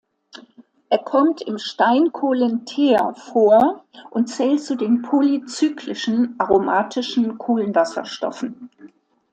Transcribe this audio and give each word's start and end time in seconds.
Er 0.89 0.97
kommt 0.97 1.43
im 1.43 1.59
Steinkohlenteer 1.59 3.13
vor 3.13 3.83
und 4.09 4.25
zählt 4.29 4.59
zu 4.63 4.73
den 4.73 5.03
polycyclischen 5.03 6.37
aromatischen 6.39 7.37
Kohlenwasserstoffen. 7.37 8.71